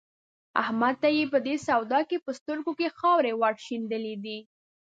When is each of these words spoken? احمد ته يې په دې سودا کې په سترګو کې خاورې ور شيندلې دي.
احمد 0.61 0.95
ته 1.01 1.09
يې 1.17 1.23
په 1.33 1.37
دې 1.45 1.55
سودا 1.67 1.99
کې 2.09 2.17
په 2.25 2.31
سترګو 2.39 2.71
کې 2.79 2.95
خاورې 2.97 3.33
ور 3.35 3.55
شيندلې 3.65 4.15
دي. 4.23 4.39